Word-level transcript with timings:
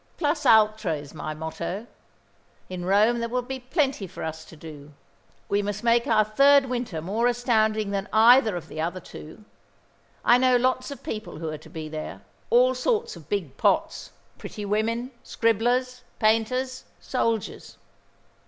Plus 0.17 0.47
ultra 0.47 0.95
is 0.95 1.13
my 1.13 1.35
motto. 1.35 1.85
In 2.69 2.85
Rome 2.85 3.19
there 3.19 3.29
will 3.29 3.43
be 3.43 3.59
plenty 3.59 4.07
for 4.07 4.23
us 4.23 4.43
to 4.45 4.55
do. 4.55 4.93
We 5.47 5.61
must 5.61 5.83
make 5.83 6.07
our 6.07 6.23
third 6.23 6.65
winter 6.65 7.03
more 7.03 7.27
astounding 7.27 7.91
than 7.91 8.09
either 8.11 8.55
of 8.55 8.67
the 8.67 8.81
other 8.81 8.99
two. 8.99 9.45
I 10.25 10.39
know 10.39 10.55
lots 10.57 10.89
of 10.89 11.03
people 11.03 11.37
who 11.37 11.49
are 11.49 11.57
to 11.59 11.69
be 11.69 11.87
there, 11.87 12.21
all 12.49 12.73
sorts 12.73 13.15
of 13.15 13.29
big 13.29 13.57
pots, 13.57 14.09
pretty 14.39 14.65
women, 14.65 15.11
scribblers, 15.21 16.01
painters, 16.17 16.85
soldiers. 16.99 17.77